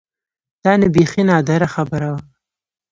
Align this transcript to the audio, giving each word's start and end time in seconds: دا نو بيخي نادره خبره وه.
دا 0.63 0.71
نو 0.79 0.87
بيخي 0.95 1.21
نادره 1.29 1.67
خبره 1.75 2.09
وه. 2.13 2.21